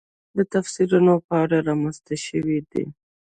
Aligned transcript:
د 0.37 0.39
تفسیرونو 0.53 1.13
په 1.27 1.33
اړه 1.43 1.57
رامنځته 1.67 2.15
شوې 2.25 2.59
دي. 2.71 2.83